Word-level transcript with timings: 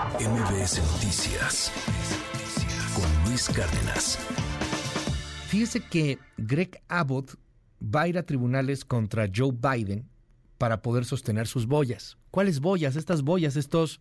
MBS 0.00 0.80
Noticias 0.94 1.70
con 2.94 3.28
Luis 3.28 3.50
Cárdenas. 3.50 4.18
Fíjese 5.48 5.80
que 5.80 6.18
Greg 6.38 6.80
Abbott 6.88 7.34
va 7.82 8.02
a 8.02 8.08
ir 8.08 8.16
a 8.16 8.22
tribunales 8.22 8.86
contra 8.86 9.28
Joe 9.34 9.52
Biden 9.52 10.08
para 10.56 10.80
poder 10.80 11.04
sostener 11.04 11.46
sus 11.46 11.66
boyas. 11.66 12.16
¿Cuáles 12.30 12.60
boyas? 12.60 12.96
Estas 12.96 13.20
boyas, 13.20 13.56
estos 13.56 14.00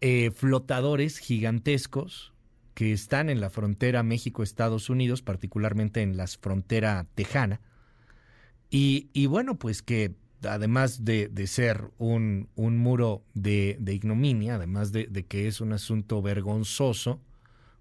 eh, 0.00 0.32
flotadores 0.32 1.18
gigantescos 1.18 2.32
que 2.74 2.92
están 2.92 3.30
en 3.30 3.40
la 3.40 3.50
frontera 3.50 4.02
México-Estados 4.02 4.90
Unidos, 4.90 5.22
particularmente 5.22 6.02
en 6.02 6.16
la 6.16 6.26
frontera 6.26 7.06
tejana. 7.14 7.60
Y, 8.70 9.26
bueno, 9.26 9.56
pues 9.56 9.82
que 9.82 10.16
además 10.42 11.04
de, 11.04 11.30
ser 11.46 11.90
un, 11.98 12.48
muro 12.56 13.22
de, 13.34 13.78
ignominia, 13.86 14.56
además 14.56 14.92
de, 14.92 15.24
que 15.28 15.48
es 15.48 15.60
un 15.60 15.72
asunto 15.72 16.22
vergonzoso, 16.22 17.20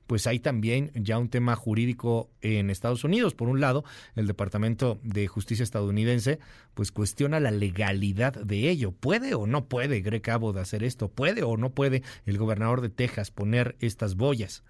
pues 0.08 0.28
hay 0.28 0.40
también 0.40 0.91
ya 0.94 1.18
un 1.18 1.30
tema 1.30 1.55
jurídico 1.55 2.30
en 2.41 2.70
Estados 2.70 3.04
Unidos. 3.04 3.34
Por 3.34 3.50
un 3.50 3.59
lado, 3.59 3.84
el 4.16 4.28
Departamento 4.28 5.00
de 5.02 5.28
Justicia 5.28 5.64
estadounidense 5.64 6.40
pues 6.76 6.91
cuestiona 6.91 7.40
la 7.40 7.52
legalidad 7.52 8.34
de 8.34 8.70
ello. 8.70 8.92
¿Puede 8.92 9.34
o 9.34 9.48
no 9.48 9.66
puede 9.66 10.02
Greg 10.02 10.30
Abbott 10.30 10.58
hacer 10.58 10.84
esto? 10.84 11.09
¿Puede 11.09 11.44
o 11.44 11.58
no 11.58 11.72
puede 11.72 12.03
el 12.26 12.38
gobernador 12.38 12.81
de 12.81 12.90
Texas 12.90 13.31
poner 13.31 13.76
estas 13.80 14.16
boyas? 14.16 14.64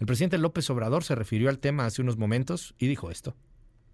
El 0.00 0.06
presidente 0.06 0.38
López 0.38 0.68
Obrador 0.70 1.04
se 1.04 1.14
refirió 1.14 1.50
al 1.50 1.60
tema 1.60 1.86
hace 1.86 2.02
unos 2.02 2.16
momentos 2.16 2.74
y 2.78 2.88
dijo 2.88 3.10
esto. 3.10 3.36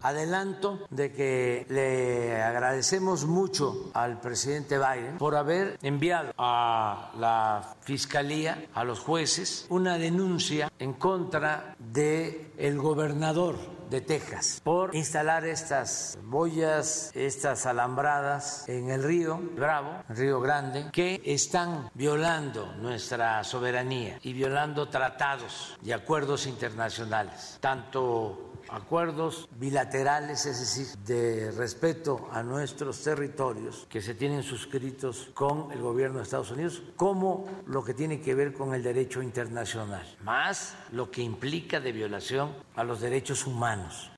Adelanto 0.01 0.87
de 0.89 1.11
que 1.11 1.65
le 1.69 2.41
agradecemos 2.41 3.25
mucho 3.25 3.89
al 3.93 4.19
presidente 4.19 4.77
Biden 4.77 5.17
por 5.17 5.35
haber 5.35 5.77
enviado 5.81 6.33
a 6.37 7.11
la 7.17 7.75
fiscalía, 7.81 8.67
a 8.73 8.83
los 8.83 8.99
jueces, 8.99 9.65
una 9.69 9.97
denuncia 9.97 10.71
en 10.79 10.93
contra 10.93 11.75
de 11.79 12.51
el 12.57 12.77
gobernador 12.77 13.55
de 13.89 14.01
Texas 14.01 14.61
por 14.63 14.95
instalar 14.95 15.45
estas 15.45 16.17
boyas, 16.23 17.11
estas 17.15 17.65
alambradas 17.65 18.67
en 18.67 18.89
el 18.89 19.03
río 19.03 19.39
Bravo, 19.55 20.03
Río 20.09 20.41
Grande, 20.41 20.89
que 20.91 21.21
están 21.23 21.89
violando 21.93 22.73
nuestra 22.75 23.43
soberanía 23.43 24.19
y 24.23 24.33
violando 24.33 24.89
tratados 24.89 25.77
y 25.83 25.91
acuerdos 25.91 26.47
internacionales, 26.47 27.57
tanto 27.61 28.46
acuerdos 28.69 29.49
bilaterales, 29.59 30.45
es 30.45 30.59
decir, 30.59 30.87
de 31.05 31.51
respeto 31.51 32.29
a 32.31 32.43
nuestros 32.43 33.01
territorios 33.03 33.87
que 33.89 34.01
se 34.01 34.13
tienen 34.13 34.43
suscritos 34.43 35.29
con 35.33 35.71
el 35.71 35.81
gobierno 35.81 36.17
de 36.17 36.23
Estados 36.23 36.51
Unidos, 36.51 36.81
como 36.95 37.47
lo 37.65 37.83
que 37.83 37.93
tiene 37.93 38.21
que 38.21 38.35
ver 38.35 38.53
con 38.53 38.73
el 38.73 38.83
derecho 38.83 39.21
internacional, 39.21 40.05
más 40.23 40.75
lo 40.91 41.11
que 41.11 41.21
implica 41.21 41.79
de 41.79 41.91
violación 41.91 42.51
a 42.75 42.83
los 42.83 43.01
derechos 43.01 43.45
humanos 43.45 44.11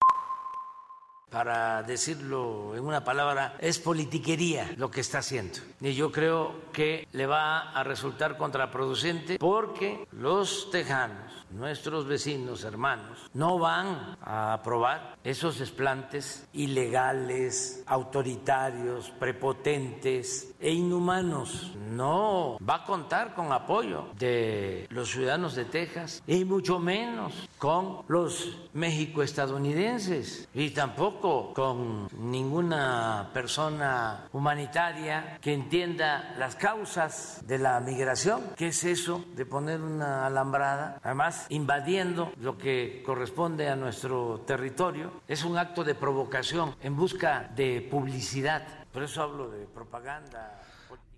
para 1.29 1.83
decirlo 1.83 2.75
en 2.75 2.85
una 2.85 3.03
palabra, 3.03 3.55
es 3.59 3.79
politiquería 3.79 4.73
lo 4.77 4.89
que 4.89 5.01
está 5.01 5.19
haciendo. 5.19 5.59
Y 5.81 5.93
yo 5.93 6.11
creo 6.11 6.69
que 6.73 7.07
le 7.11 7.25
va 7.25 7.71
a 7.71 7.83
resultar 7.83 8.37
contraproducente 8.37 9.37
porque 9.37 10.07
los 10.11 10.69
tejanos 10.71 11.39
nuestros 11.51 12.05
vecinos, 12.05 12.63
hermanos, 12.63 13.29
no 13.33 13.57
van 13.57 14.17
a 14.21 14.53
aprobar 14.53 15.17
esos 15.23 15.59
desplantes 15.59 16.47
ilegales, 16.53 17.83
autoritarios, 17.87 19.09
prepotentes 19.11 20.53
e 20.59 20.71
inhumanos. 20.71 21.73
No 21.91 22.57
va 22.67 22.75
a 22.75 22.85
contar 22.85 23.33
con 23.33 23.51
apoyo 23.51 24.07
de 24.17 24.87
los 24.89 25.09
ciudadanos 25.09 25.55
de 25.55 25.65
Texas 25.65 26.23
y 26.27 26.45
mucho 26.45 26.79
menos 26.79 27.33
con 27.57 28.03
los 28.07 28.57
México-estadounidenses 28.73 30.47
y 30.53 30.69
tampoco 30.69 31.18
con 31.19 32.07
ninguna 32.17 33.29
persona 33.33 34.27
humanitaria 34.31 35.37
que 35.41 35.53
entienda 35.53 36.35
las 36.37 36.55
causas 36.55 37.43
de 37.45 37.57
la 37.57 37.79
migración. 37.79 38.41
¿Qué 38.55 38.67
es 38.67 38.83
eso 38.83 39.25
de 39.35 39.45
poner 39.45 39.81
una 39.81 40.25
alambrada? 40.25 40.99
Además, 41.03 41.45
invadiendo 41.49 42.31
lo 42.39 42.57
que 42.57 43.03
corresponde 43.05 43.69
a 43.69 43.75
nuestro 43.75 44.41
territorio. 44.45 45.11
Es 45.27 45.43
un 45.43 45.57
acto 45.57 45.83
de 45.83 45.95
provocación 45.95 46.75
en 46.81 46.95
busca 46.95 47.49
de 47.55 47.87
publicidad. 47.89 48.78
Por 48.99 49.05
eso 49.05 49.23
hablo 49.23 49.49
de 49.49 49.65
propaganda. 49.65 50.61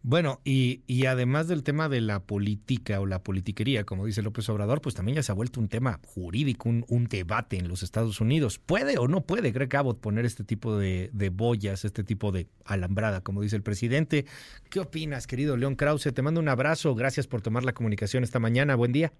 Bueno, 0.04 0.40
y, 0.44 0.84
y, 0.86 1.08
además 1.08 1.48
del 1.48 1.64
tema 1.64 1.90
de 1.90 2.00
la 2.00 2.20
política 2.20 3.00
o 3.00 3.08
la 3.08 3.24
politiquería, 3.24 3.86
como 3.86 4.06
dice 4.06 4.22
López 4.22 4.48
Obrador, 4.50 4.82
pues 4.82 4.94
también 4.94 5.16
ya 5.16 5.24
se 5.24 5.32
ha 5.32 5.36
vuelto 5.36 5.60
un 5.60 5.68
tema 5.68 6.00
jurídico, 6.06 6.70
un, 6.70 6.86
un 6.90 7.06
debate 7.06 7.58
en 7.58 7.68
los 7.68 7.82
Estados 7.82 8.22
Unidos. 8.22 8.60
¿Puede 8.60 9.00
o 9.00 9.08
no 9.08 9.22
puede 9.22 9.52
Greg 9.52 9.76
Abbott 9.76 10.00
poner 10.00 10.26
este 10.26 10.44
tipo 10.44 10.78
de, 10.78 11.10
de, 11.12 11.30
boyas, 11.30 11.84
este 11.84 12.04
tipo 12.04 12.32
de 12.32 12.50
alambrada, 12.66 13.22
como 13.22 13.42
dice 13.42 13.56
el 13.56 13.64
presidente? 13.64 14.28
¿Qué 14.70 14.80
opinas, 14.80 15.26
querido 15.26 15.58
León 15.58 15.76
Krause? 15.76 16.14
Te 16.14 16.22
mando 16.22 16.40
un 16.40 16.50
abrazo. 16.50 16.94
Gracias 16.94 17.26
por 17.26 17.42
tomar 17.42 17.64
la 17.66 17.74
comunicación 17.74 18.24
esta 18.24 18.38
mañana. 18.38 18.76
Buen 18.76 18.92
día. 18.92 19.12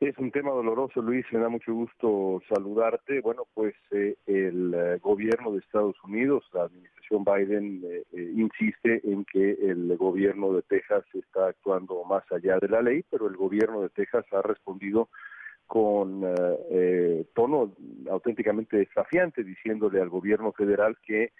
Es 0.00 0.18
un 0.18 0.32
tema 0.32 0.50
doloroso, 0.50 1.00
Luis, 1.00 1.24
me 1.30 1.38
da 1.38 1.48
mucho 1.48 1.72
gusto 1.72 2.42
saludarte. 2.48 3.20
Bueno, 3.20 3.46
pues 3.54 3.74
eh, 3.92 4.16
el 4.26 4.74
eh, 4.74 4.98
gobierno 5.00 5.52
de 5.52 5.60
Estados 5.60 5.96
Unidos, 6.02 6.44
la 6.52 6.64
administración 6.64 7.24
Biden, 7.24 7.80
eh, 7.84 8.32
insiste 8.34 9.00
en 9.04 9.24
que 9.24 9.52
el 9.52 9.96
gobierno 9.96 10.52
de 10.52 10.62
Texas 10.62 11.04
está 11.14 11.48
actuando 11.48 12.02
más 12.04 12.24
allá 12.32 12.58
de 12.58 12.68
la 12.68 12.82
ley, 12.82 13.04
pero 13.08 13.28
el 13.28 13.36
gobierno 13.36 13.82
de 13.82 13.88
Texas 13.90 14.24
ha 14.32 14.42
respondido 14.42 15.08
con 15.66 16.22
tono 17.32 17.72
auténticamente 18.10 18.76
desafiante, 18.76 19.42
diciéndole 19.42 20.00
al 20.00 20.10
gobierno 20.10 20.52
federal 20.52 20.98
que 21.04 21.32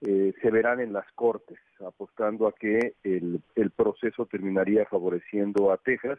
se 0.00 0.50
verán 0.50 0.80
en 0.80 0.92
las 0.92 1.10
cortes, 1.12 1.58
apostando 1.84 2.46
a 2.46 2.52
que 2.52 2.94
el, 3.02 3.40
el 3.54 3.70
proceso 3.70 4.26
terminaría 4.26 4.84
favoreciendo 4.84 5.72
a 5.72 5.78
Texas 5.78 6.18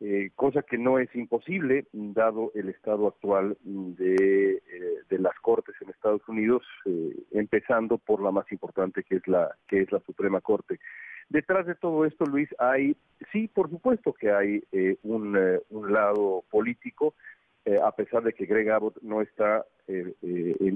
eh, 0.00 0.30
cosa 0.36 0.62
que 0.62 0.78
no 0.78 1.00
es 1.00 1.12
imposible 1.16 1.86
dado 1.92 2.52
el 2.54 2.68
estado 2.68 3.08
actual 3.08 3.56
de, 3.64 4.62
eh, 4.70 5.18
las 5.18 5.34
cortes 5.40 5.74
en 5.80 5.90
Estados 5.90 6.22
Unidos, 6.28 6.62
eh, 6.84 7.16
empezando 7.32 7.98
por 7.98 8.22
la 8.22 8.30
más 8.30 8.50
importante 8.52 9.02
que 9.02 9.16
es 9.16 9.26
la 9.26 9.50
que 9.66 9.80
es 9.80 9.90
la 9.90 9.98
Suprema 10.00 10.40
Corte. 10.40 10.78
Detrás 11.28 11.66
de 11.66 11.74
todo 11.74 12.04
esto, 12.04 12.24
Luis, 12.26 12.48
hay 12.60 12.96
sí, 13.32 13.48
por 13.48 13.70
supuesto 13.70 14.12
que 14.12 14.30
hay 14.30 14.62
un, 15.02 15.36
un 15.68 15.92
lado 15.92 16.44
político, 16.48 17.14
a 17.82 17.90
pesar 17.92 18.22
de 18.22 18.32
que 18.32 18.46
Greg 18.46 18.70
Abbott 18.70 19.02
no 19.02 19.20
está 19.20 19.66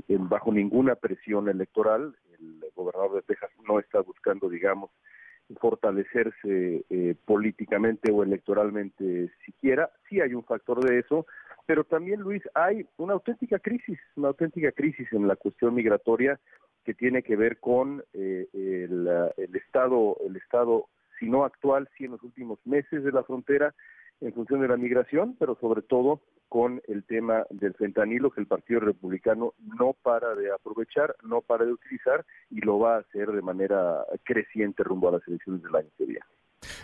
bajo 0.08 0.52
ninguna 0.52 0.96
presión 0.96 1.48
electoral, 1.48 2.14
el 2.38 2.60
gobernador 2.74 3.14
de 3.14 3.22
Texas 3.22 3.50
no 3.66 3.78
está 3.78 4.00
buscando, 4.00 4.48
digamos, 4.48 4.90
fortalecerse 5.60 6.84
eh, 6.88 7.14
políticamente 7.24 8.10
o 8.10 8.22
electoralmente 8.22 9.30
siquiera. 9.44 9.90
Sí 10.08 10.20
hay 10.20 10.34
un 10.34 10.44
factor 10.44 10.82
de 10.84 11.00
eso, 11.00 11.26
pero 11.66 11.84
también, 11.84 12.20
Luis, 12.20 12.42
hay 12.54 12.86
una 12.96 13.14
auténtica 13.14 13.58
crisis, 13.58 13.98
una 14.16 14.28
auténtica 14.28 14.72
crisis 14.72 15.12
en 15.12 15.28
la 15.28 15.36
cuestión 15.36 15.74
migratoria 15.74 16.40
que 16.84 16.94
tiene 16.94 17.22
que 17.22 17.36
ver 17.36 17.60
con 17.60 18.02
eh, 18.12 18.48
el, 18.52 19.08
el, 19.36 19.56
estado, 19.56 20.16
el 20.26 20.36
estado, 20.36 20.88
si 21.18 21.28
no 21.28 21.44
actual, 21.44 21.88
si 21.96 22.04
en 22.04 22.12
los 22.12 22.22
últimos 22.22 22.58
meses 22.66 23.04
de 23.04 23.12
la 23.12 23.22
frontera, 23.22 23.74
en 24.22 24.32
función 24.32 24.60
de 24.60 24.68
la 24.68 24.76
migración, 24.76 25.36
pero 25.38 25.56
sobre 25.60 25.82
todo 25.82 26.20
con 26.48 26.80
el 26.86 27.04
tema 27.04 27.44
del 27.50 27.74
fentanilo 27.74 28.30
que 28.30 28.40
el 28.40 28.46
Partido 28.46 28.80
Republicano 28.80 29.54
no 29.58 29.94
para 30.02 30.34
de 30.34 30.52
aprovechar, 30.52 31.16
no 31.22 31.40
para 31.40 31.64
de 31.64 31.72
utilizar 31.72 32.24
y 32.50 32.60
lo 32.60 32.78
va 32.78 32.96
a 32.96 33.00
hacer 33.00 33.32
de 33.32 33.42
manera 33.42 34.04
creciente 34.22 34.84
rumbo 34.84 35.08
a 35.08 35.12
las 35.12 35.26
elecciones 35.26 35.62
del 35.62 35.74
año 35.74 35.88
que. 35.96 36.20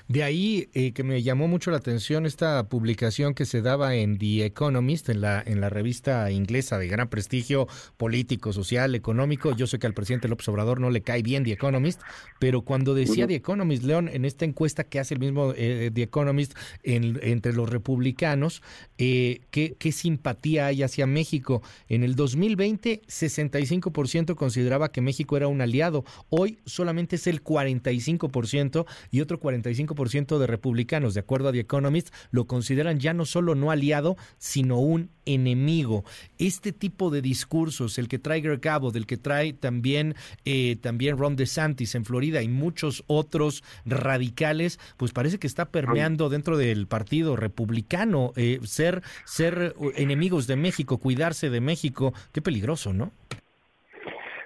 De 0.09 0.23
ahí 0.23 0.69
eh, 0.75 0.93
que 0.93 1.03
me 1.03 1.23
llamó 1.23 1.49
mucho 1.49 1.71
la 1.71 1.77
atención 1.77 2.27
esta 2.27 2.69
publicación 2.69 3.35
que 3.35 3.45
se 3.45 3.63
daba 3.63 3.95
en 3.95 4.19
The 4.19 4.47
Economist, 4.47 5.09
en 5.09 5.21
la, 5.21 5.43
en 5.45 5.61
la 5.61 5.69
revista 5.69 6.31
inglesa 6.31 6.79
de 6.79 6.89
gran 6.89 7.09
prestigio 7.09 7.69
político, 7.97 8.53
social, 8.53 8.95
económico. 8.95 9.55
Yo 9.55 9.67
sé 9.67 9.79
que 9.79 9.87
al 9.87 9.95
presidente 9.95 10.29
López 10.29 10.49
Obrador 10.49 10.81
no 10.81 10.91
le 10.91 11.03
cae 11.03 11.23
bien 11.23 11.45
The 11.45 11.53
Economist, 11.53 12.01
pero 12.39 12.63
cuando 12.63 12.95
decía 12.95 13.27
The 13.27 13.37
Economist, 13.37 13.85
León, 13.85 14.09
en 14.09 14.25
esta 14.25 14.45
encuesta 14.45 14.85
que 14.85 14.99
hace 14.99 15.15
el 15.15 15.21
mismo 15.21 15.53
eh, 15.57 15.91
The 15.93 16.03
Economist 16.03 16.55
entre 16.83 17.53
los 17.53 17.69
republicanos, 17.69 18.63
eh, 18.97 19.41
¿qué, 19.51 19.77
¿qué 19.79 19.93
simpatía 19.93 20.67
hay 20.67 20.83
hacia 20.83 21.07
México? 21.07 21.63
En 21.89 22.03
el 22.03 22.15
2020, 22.17 23.03
65% 23.07 24.35
consideraba 24.35 24.91
que 24.91 25.01
México 25.01 25.37
era 25.37 25.49
un 25.49 25.61
aliado. 25.61 26.05
Hoy 26.31 26.59
solamente 26.65 27.17
es 27.17 27.27
el 27.27 27.43
45% 27.45 28.87
y 29.11 29.21
otro 29.21 29.39
45% 29.39 29.68
45% 29.69 30.39
de 30.39 30.47
republicanos, 30.47 31.15
de 31.15 31.21
acuerdo 31.21 31.49
a 31.49 31.53
The 31.53 31.61
Economist, 31.61 32.15
lo 32.31 32.47
consideran 32.47 32.99
ya 32.99 33.15
no 33.15 33.25
solo 33.25 33.55
no 33.55 33.71
aliado, 33.71 34.17
sino 34.39 34.79
un 34.79 35.11
enemigo. 35.27 36.05
Este 36.39 36.73
tipo 36.73 37.11
de 37.11 37.23
discursos, 37.23 37.99
el 37.99 38.09
que 38.09 38.19
trae 38.19 38.41
Greg 38.41 38.67
Abbott, 38.67 38.97
el 38.97 39.07
que 39.07 39.17
trae 39.17 39.53
también, 39.53 40.15
eh, 40.45 40.77
también 40.77 41.19
Ron 41.19 41.37
DeSantis 41.37 41.95
en 41.95 42.05
Florida 42.05 42.43
y 42.43 42.49
muchos 42.49 43.05
otros 43.07 43.63
radicales, 43.85 44.79
pues 44.97 45.13
parece 45.13 45.39
que 45.39 45.47
está 45.47 45.67
permeando 45.67 46.29
dentro 46.29 46.57
del 46.57 46.87
partido 46.87 47.37
republicano. 47.37 48.33
Eh, 48.37 48.61
ser, 48.65 49.03
ser 49.25 49.75
enemigos 49.97 50.47
de 50.47 50.57
México, 50.57 50.99
cuidarse 50.99 51.51
de 51.51 51.61
México, 51.61 52.13
qué 52.33 52.41
peligroso, 52.41 52.93
¿no? 52.93 53.13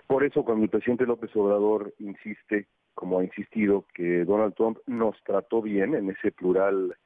Por 0.06 0.24
eso 0.24 0.44
cuando 0.44 0.64
el 0.64 0.70
presidente 0.70 1.06
López 1.06 1.34
Obrador 1.36 1.94
insiste, 1.98 2.66
como 2.94 3.18
ha 3.18 3.24
insistido, 3.24 3.86
que 3.94 4.24
Donald 4.24 4.54
Trump 4.54 4.78
nos 4.86 5.16
trató 5.24 5.62
bien 5.62 5.94
en 5.94 6.10
ese 6.10 6.32
plural 6.32 6.96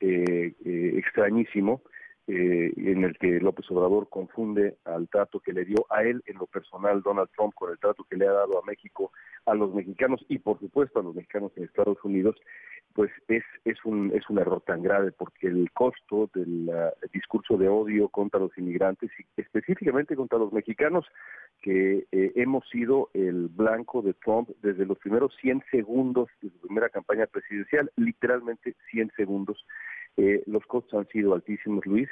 eh, 0.00 0.52
eh, 0.64 0.92
extrañísimo, 0.96 1.82
eh, 2.28 2.72
en 2.76 3.04
el 3.04 3.16
que 3.18 3.38
López 3.40 3.70
Obrador 3.70 4.08
confunde 4.08 4.76
al 4.84 5.08
trato 5.08 5.40
que 5.40 5.52
le 5.52 5.64
dio 5.64 5.86
a 5.90 6.02
él 6.02 6.22
en 6.26 6.38
lo 6.38 6.46
personal 6.46 7.02
Donald 7.02 7.30
Trump 7.36 7.54
con 7.54 7.70
el 7.70 7.78
trato 7.78 8.04
que 8.04 8.16
le 8.16 8.26
ha 8.26 8.32
dado 8.32 8.58
a 8.58 8.66
México, 8.66 9.12
a 9.44 9.54
los 9.54 9.72
mexicanos 9.72 10.24
y 10.28 10.38
por 10.38 10.58
supuesto 10.58 10.98
a 10.98 11.02
los 11.02 11.14
mexicanos 11.14 11.52
en 11.56 11.64
Estados 11.64 11.98
Unidos, 12.02 12.36
pues 12.94 13.10
es, 13.28 13.44
es, 13.64 13.76
un, 13.84 14.10
es 14.14 14.28
un 14.30 14.38
error 14.38 14.62
tan 14.62 14.82
grave 14.82 15.12
porque 15.12 15.48
el 15.48 15.70
costo 15.72 16.30
del 16.34 16.70
discurso 17.12 17.56
de 17.58 17.68
odio 17.68 18.08
contra 18.08 18.40
los 18.40 18.56
inmigrantes 18.56 19.10
y 19.18 19.40
específicamente 19.40 20.16
contra 20.16 20.38
los 20.38 20.52
mexicanos 20.52 21.06
que 21.62 22.06
eh, 22.10 22.32
hemos 22.36 22.68
sido 22.70 23.10
el 23.12 23.48
blanco 23.48 24.02
de 24.02 24.14
Trump 24.14 24.48
desde 24.62 24.86
los 24.86 24.98
primeros 24.98 25.34
100 25.40 25.62
segundos 25.70 26.28
de 26.40 26.50
su 26.50 26.58
primera 26.58 26.88
campaña 26.88 27.26
presidencial, 27.26 27.90
literalmente 27.96 28.74
100 28.90 29.12
segundos. 29.16 29.64
Eh, 30.16 30.42
los 30.46 30.64
costos 30.66 30.98
han 30.98 31.08
sido 31.08 31.34
altísimos, 31.34 31.84
Luis, 31.84 32.08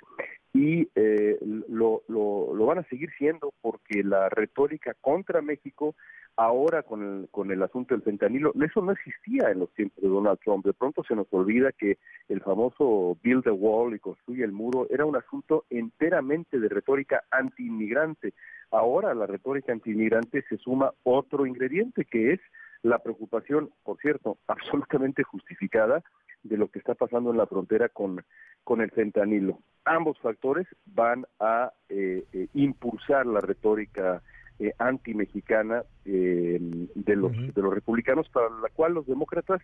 y 0.52 0.88
eh, 0.94 1.38
lo, 1.68 2.02
lo, 2.06 2.54
lo, 2.54 2.66
van 2.66 2.78
a 2.78 2.88
seguir 2.88 3.10
siendo 3.16 3.52
porque 3.62 4.04
la 4.04 4.28
retórica 4.28 4.94
contra 5.00 5.40
México, 5.40 5.94
ahora 6.36 6.82
con 6.82 7.02
el, 7.02 7.28
con 7.30 7.50
el 7.50 7.62
asunto 7.62 7.94
del 7.94 8.04
fentanilo, 8.04 8.52
eso 8.62 8.82
no 8.82 8.92
existía 8.92 9.50
en 9.50 9.60
los 9.60 9.72
tiempos 9.72 10.02
de 10.02 10.08
Donald 10.08 10.38
Trump. 10.44 10.66
De 10.66 10.74
pronto 10.74 11.02
se 11.02 11.16
nos 11.16 11.26
olvida 11.32 11.72
que 11.72 11.98
el 12.28 12.42
famoso 12.42 13.16
Build 13.22 13.44
the 13.44 13.50
Wall 13.50 13.94
y 13.94 13.98
construye 13.98 14.44
el 14.44 14.52
muro 14.52 14.86
era 14.90 15.06
un 15.06 15.16
asunto 15.16 15.64
enteramente 15.70 16.60
de 16.60 16.68
retórica 16.68 17.24
anti-inmigrante. 17.30 18.34
Ahora 18.70 19.14
la 19.14 19.26
retórica 19.26 19.72
anti-inmigrante 19.72 20.44
se 20.48 20.58
suma 20.58 20.92
otro 21.04 21.46
ingrediente 21.46 22.04
que 22.04 22.34
es 22.34 22.40
la 22.82 22.98
preocupación, 22.98 23.70
por 23.82 23.98
cierto, 23.98 24.38
absolutamente 24.46 25.22
justificada 25.24 26.04
de 26.44 26.56
lo 26.56 26.68
que 26.68 26.78
está 26.78 26.94
pasando 26.94 27.32
en 27.32 27.38
la 27.38 27.46
frontera 27.46 27.88
con, 27.88 28.22
con 28.62 28.80
el 28.80 28.90
fentanilo. 28.90 29.58
Ambos 29.84 30.18
factores 30.20 30.66
van 30.86 31.26
a 31.40 31.72
eh, 31.88 32.24
eh, 32.32 32.46
impulsar 32.54 33.26
la 33.26 33.40
retórica 33.40 34.22
eh, 34.60 34.72
anti-mexicana 34.78 35.82
eh, 36.04 36.58
de, 36.94 37.16
los, 37.16 37.32
de 37.32 37.60
los 37.62 37.74
republicanos, 37.74 38.28
para 38.28 38.48
la 38.50 38.68
cual 38.72 38.94
los 38.94 39.06
demócratas 39.06 39.60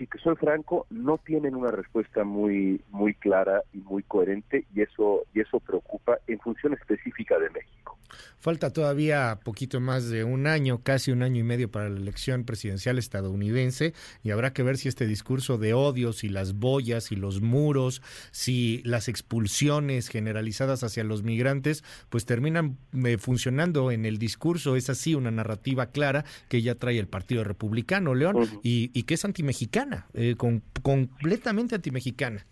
si 0.00 0.08
soy 0.22 0.34
franco, 0.36 0.86
no 0.88 1.18
tienen 1.18 1.54
una 1.54 1.70
respuesta 1.70 2.24
muy 2.24 2.80
muy 2.90 3.12
clara 3.14 3.62
y 3.74 3.78
muy 3.78 4.02
coherente 4.02 4.64
y 4.74 4.80
eso 4.80 5.24
y 5.34 5.40
eso 5.40 5.60
preocupa 5.60 6.18
en 6.26 6.38
función 6.38 6.72
específica 6.72 7.38
de 7.38 7.50
México. 7.50 7.98
Falta 8.38 8.72
todavía 8.72 9.38
poquito 9.44 9.80
más 9.80 10.08
de 10.08 10.24
un 10.24 10.46
año, 10.46 10.82
casi 10.82 11.10
un 11.10 11.22
año 11.22 11.40
y 11.40 11.42
medio 11.42 11.70
para 11.70 11.90
la 11.90 11.98
elección 11.98 12.44
presidencial 12.44 12.98
estadounidense 12.98 13.92
y 14.22 14.30
habrá 14.30 14.54
que 14.54 14.62
ver 14.62 14.78
si 14.78 14.88
este 14.88 15.06
discurso 15.06 15.58
de 15.58 15.74
odios 15.74 16.24
y 16.24 16.30
las 16.30 16.54
boyas 16.54 17.12
y 17.12 17.16
los 17.16 17.42
muros, 17.42 18.00
si 18.30 18.80
las 18.84 19.08
expulsiones 19.08 20.08
generalizadas 20.08 20.82
hacia 20.82 21.04
los 21.04 21.22
migrantes, 21.22 21.84
pues 22.08 22.24
terminan 22.24 22.78
eh, 23.04 23.18
funcionando 23.18 23.90
en 23.90 24.06
el 24.06 24.16
discurso. 24.16 24.74
Es 24.74 24.88
así 24.88 25.14
una 25.14 25.30
narrativa 25.30 25.90
clara 25.90 26.24
que 26.48 26.62
ya 26.62 26.74
trae 26.76 26.98
el 26.98 27.08
Partido 27.08 27.44
Republicano, 27.44 28.14
León, 28.14 28.48
y, 28.62 28.90
y 28.94 29.02
que 29.02 29.14
es 29.14 29.24
antimexicana, 29.26 29.89
eh, 30.14 30.34
con, 30.36 30.62
completamente 30.82 31.74
antimexicana. 31.74 32.44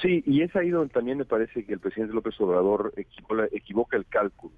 Sí, 0.00 0.22
y 0.26 0.42
es 0.42 0.54
ahí 0.56 0.70
donde 0.70 0.92
también 0.92 1.18
me 1.18 1.24
parece 1.24 1.64
que 1.64 1.72
el 1.72 1.80
presidente 1.80 2.14
López 2.14 2.38
Obrador 2.40 2.92
equivoca 3.52 3.96
el 3.96 4.06
cálculo. 4.06 4.54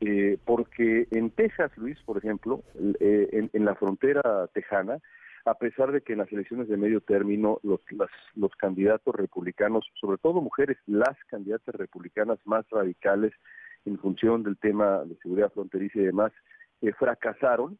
Eh, 0.00 0.38
porque 0.46 1.06
en 1.10 1.30
Texas, 1.30 1.70
Luis, 1.76 1.98
por 2.06 2.16
ejemplo, 2.16 2.62
eh, 3.00 3.48
en, 3.52 3.64
la 3.64 3.74
frontera 3.74 4.46
tejana, 4.54 4.98
a 5.44 5.54
pesar 5.54 5.92
de 5.92 6.00
que 6.00 6.12
en 6.12 6.20
las 6.20 6.32
elecciones 6.32 6.68
de 6.68 6.78
medio 6.78 7.02
término 7.02 7.58
los, 7.62 7.80
los 8.34 8.50
candidatos 8.56 9.14
republicanos, 9.14 9.84
sobre 10.00 10.16
todo 10.18 10.40
mujeres, 10.40 10.78
las 10.86 11.16
candidatas 11.28 11.74
republicanas 11.74 12.38
más 12.46 12.64
radicales 12.70 13.32
en 13.84 13.98
función 13.98 14.42
del 14.42 14.56
tema 14.56 15.04
de 15.04 15.16
seguridad 15.16 15.52
fronteriza 15.52 15.98
y 15.98 16.04
demás, 16.04 16.32
eh, 16.80 16.92
fracasaron, 16.98 17.78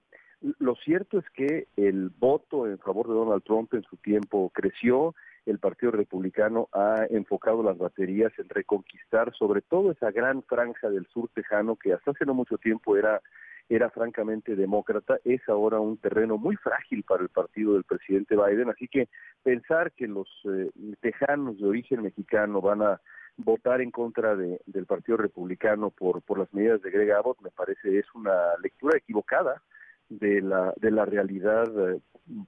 lo 0.59 0.75
cierto 0.77 1.19
es 1.19 1.29
que 1.31 1.69
el 1.77 2.11
voto 2.11 2.67
en 2.67 2.79
favor 2.79 3.09
de 3.09 3.15
Donald 3.15 3.43
Trump 3.43 3.75
en 3.75 3.83
su 3.83 3.97
tiempo 3.97 4.51
creció, 4.55 5.15
el 5.47 5.59
Partido 5.59 5.93
Republicano 5.93 6.69
ha 6.73 7.07
enfocado 7.11 7.63
las 7.63 7.79
baterías 7.79 8.33
en 8.39 8.49
reconquistar 8.49 9.35
sobre 9.35 9.63
todo 9.63 9.91
esa 9.91 10.11
gran 10.11 10.43
franja 10.43 10.89
del 10.91 11.07
sur 11.07 11.29
tejano 11.35 11.77
que 11.77 11.93
hasta 11.93 12.13
hace 12.13 12.25
no 12.25 12.35
mucho 12.35 12.59
tiempo 12.59 12.97
era 12.97 13.21
era 13.69 13.89
francamente 13.89 14.57
demócrata, 14.57 15.21
es 15.25 15.49
ahora 15.49 15.79
un 15.79 15.97
terreno 15.97 16.37
muy 16.37 16.57
frágil 16.57 17.05
para 17.05 17.23
el 17.23 17.29
partido 17.29 17.75
del 17.75 17.85
presidente 17.85 18.35
Biden, 18.35 18.69
así 18.69 18.89
que 18.89 19.09
pensar 19.45 19.93
que 19.93 20.09
los 20.09 20.29
eh, 20.45 20.71
tejanos 21.01 21.57
de 21.57 21.69
origen 21.69 22.03
mexicano 22.03 22.61
van 22.61 22.83
a 22.83 23.01
votar 23.37 23.81
en 23.81 23.93
contra 23.93 24.35
de, 24.35 24.61
del 24.67 24.87
Partido 24.87 25.19
Republicano 25.19 25.91
por, 25.91 26.21
por 26.23 26.41
las 26.41 26.53
medidas 26.53 26.83
de 26.83 26.91
Greg 26.91 27.13
Abbott 27.13 27.41
me 27.43 27.51
parece 27.51 27.97
es 27.97 28.07
una 28.13 28.57
lectura 28.61 28.99
equivocada 28.99 29.63
de 30.11 30.43
la, 30.43 30.75
de 30.77 30.91
la 30.91 31.07
realidad 31.07 31.67
eh, 31.93 32.01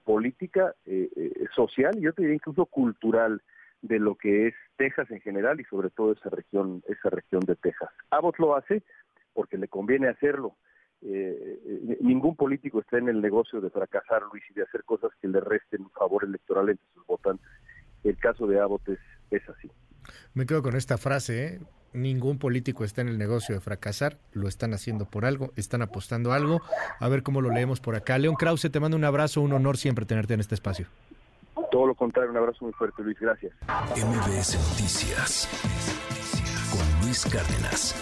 política, 0.03 0.75
eh, 0.85 1.09
eh, 1.15 1.45
social 1.55 1.97
y 1.97 2.01
yo 2.01 2.13
te 2.13 2.21
diría 2.21 2.35
incluso 2.35 2.65
cultural 2.65 3.41
de 3.81 3.99
lo 3.99 4.15
que 4.15 4.47
es 4.47 4.53
Texas 4.77 5.09
en 5.11 5.21
general 5.21 5.59
y 5.59 5.63
sobre 5.65 5.89
todo 5.89 6.11
esa 6.11 6.29
región, 6.29 6.83
esa 6.87 7.09
región 7.09 7.41
de 7.41 7.55
Texas. 7.55 7.89
Abbott 8.11 8.37
lo 8.37 8.55
hace 8.55 8.83
porque 9.33 9.57
le 9.57 9.67
conviene 9.67 10.07
hacerlo. 10.07 10.55
ningún 11.99 12.35
político 12.35 12.79
está 12.79 12.97
en 12.97 13.09
el 13.09 13.19
negocio 13.19 13.59
de 13.59 13.69
fracasar, 13.69 14.21
Luis, 14.31 14.43
y 14.49 14.53
de 14.53 14.63
hacer 14.63 14.83
cosas 14.85 15.11
que 15.21 15.27
le 15.27 15.41
resten 15.41 15.89
favor 15.89 16.23
electoral 16.23 16.69
entre 16.69 16.85
sus 16.93 17.05
votantes. 17.05 17.49
El 18.03 18.17
caso 18.17 18.47
de 18.47 18.59
Abbott 18.59 18.87
es, 18.87 18.99
es 19.31 19.49
así. 19.49 19.69
Me 20.33 20.45
quedo 20.45 20.61
con 20.61 20.75
esta 20.75 20.97
frase, 20.97 21.45
¿eh? 21.45 21.59
ningún 21.93 22.39
político 22.39 22.83
está 22.83 23.01
en 23.01 23.07
el 23.07 23.17
negocio 23.17 23.55
de 23.55 23.61
fracasar, 23.61 24.17
lo 24.33 24.47
están 24.47 24.73
haciendo 24.73 25.05
por 25.05 25.25
algo, 25.25 25.53
están 25.55 25.81
apostando 25.81 26.33
algo. 26.33 26.61
A 26.99 27.07
ver 27.07 27.23
cómo 27.23 27.41
lo 27.41 27.51
leemos 27.51 27.79
por 27.79 27.95
acá. 27.95 28.17
León 28.17 28.35
Krause, 28.35 28.69
te 28.71 28.79
mando 28.79 28.97
un 28.97 29.05
abrazo, 29.05 29.41
un 29.41 29.53
honor 29.53 29.77
siempre 29.77 30.05
tenerte 30.05 30.33
en 30.33 30.39
este 30.39 30.55
espacio. 30.55 30.87
Todo 31.71 31.87
lo 31.87 31.95
contrario, 31.95 32.31
un 32.31 32.37
abrazo 32.37 32.65
muy 32.65 32.73
fuerte, 32.73 33.01
Luis, 33.01 33.17
gracias. 33.19 33.53
MBS 33.95 34.57
Noticias 34.69 35.49
con 36.71 37.05
Luis 37.05 37.25
Cárdenas. 37.25 37.95